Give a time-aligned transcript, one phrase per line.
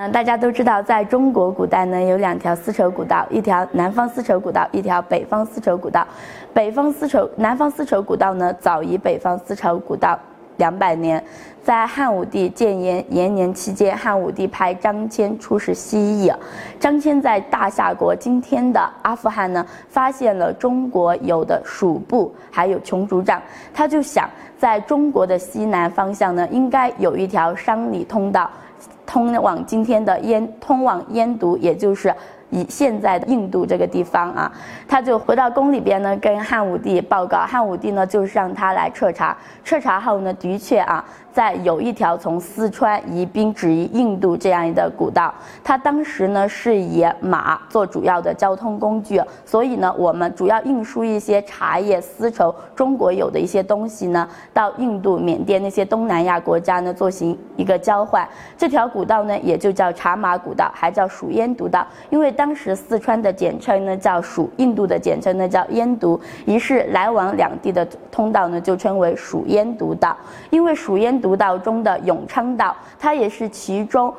[0.00, 6.06] 嗯，大家都知道，在中国古代呢，有两条丝绸古道，一条南方丝绸古道，一条北方丝绸古道。
[6.54, 10.16] 北方丝绸、南方丝绸古道呢，早于北方丝绸古道
[10.58, 11.24] 两百年。
[11.60, 16.32] 在汉武帝建炎延年期间，汉武帝派张骞出使西域。
[16.80, 23.42] 张骞在大夏国（今天的阿富汗）呢，发现了中国有的蜀部，还有琼竹杖。
[23.74, 28.50] 他就想，在中国的西南方向呢，应该有一条商旅通道。
[29.04, 32.14] 通往今天的燕，通往燕都，也就是
[32.50, 34.50] 以现在的印度这个地方啊，
[34.88, 37.38] 他就回到宫里边呢，跟汉武帝报告。
[37.46, 39.36] 汉武帝呢，就是让他来彻查。
[39.64, 41.04] 彻查后呢，的确啊。
[41.38, 58.28] 在有一条从四川宜宾至于印度这样一个古道，它当时呢是以马做主要的交通工具，所以呢我们主要运输一些茶叶、丝绸，中国有的一些东西呢到印度、缅甸那些东南亚国家呢做行一个交换。
[58.56, 70.16] 这条古道呢也就叫茶马古道，还叫蜀燕都道，因为当时四川的简称呢叫蜀，印度的简称呢叫烟毒，于是来往两地的通道呢就称为蜀燕都道，
[70.50, 71.27] 因为蜀燕都。
[71.28, 74.10] 古道中的永昌道，它也是其中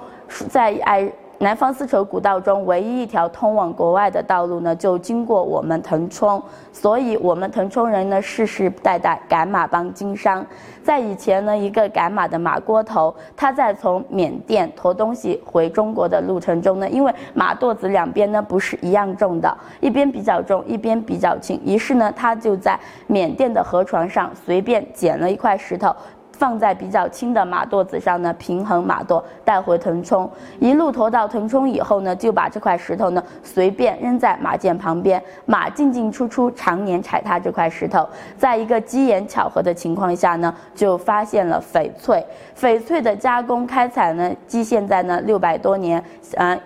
[0.48, 6.40] 在哎南方丝绸古道中唯一一条通往国外的道路呢，就经过我们腾冲，
[6.72, 10.46] 所以我们腾冲人呢世世代代赶马帮经商。
[10.84, 25.96] 在以前呢，一个赶马的马锅头，他在从缅甸驮东西回中国的路程中呢，因为马垛子两边呢不是一样重的，一边比较重，一边比较轻，于是呢，他就在缅甸的河床上随便捡了一块石头。
[26.40, 30.28] 放在比较轻的马垛子上呢，平衡马垛，带回腾冲。
[30.58, 38.08] 一路驮到腾冲以后呢，就把这块石头呢随便扔在马涧旁边，马进进出出，常年踩踏这块石头。
[38.38, 42.26] 在一个机缘巧合的情况下呢，就发现了翡翠。
[42.58, 46.02] 翡翠的加工开采呢，距现在呢六百多年，
[46.38, 46.58] 嗯，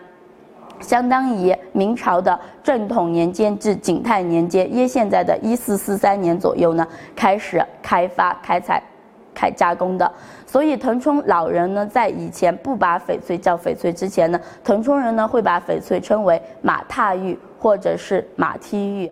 [0.79, 8.79] 相当于明朝的正统年间至景泰年间，约现在的一四四三年左右呢，开始开发开采。
[9.33, 10.11] 开加工的，
[10.45, 19.11] 所以腾冲老人呢，在以前不把翡翠叫翡翠之前呢，腾冲人呢会把翡翠称为马踏玉或者是马蹄玉。